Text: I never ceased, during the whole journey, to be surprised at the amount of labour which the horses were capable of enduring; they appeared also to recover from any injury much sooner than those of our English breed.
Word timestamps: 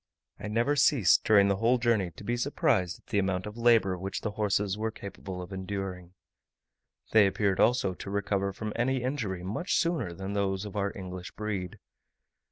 I 0.39 0.47
never 0.47 0.75
ceased, 0.75 1.23
during 1.25 1.47
the 1.47 1.57
whole 1.57 1.77
journey, 1.77 2.09
to 2.15 2.23
be 2.23 2.35
surprised 2.35 2.97
at 2.97 3.07
the 3.11 3.19
amount 3.19 3.45
of 3.45 3.55
labour 3.55 3.99
which 3.99 4.21
the 4.21 4.31
horses 4.31 4.75
were 4.75 4.89
capable 4.89 5.43
of 5.43 5.53
enduring; 5.53 6.15
they 7.11 7.27
appeared 7.27 7.59
also 7.59 7.93
to 7.93 8.09
recover 8.09 8.51
from 8.51 8.73
any 8.75 9.03
injury 9.03 9.43
much 9.43 9.75
sooner 9.75 10.11
than 10.11 10.33
those 10.33 10.65
of 10.65 10.75
our 10.75 10.91
English 10.97 11.33
breed. 11.33 11.77